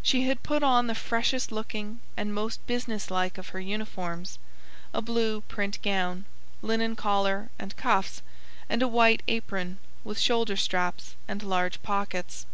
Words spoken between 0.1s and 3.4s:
had put on the freshest looking and most business like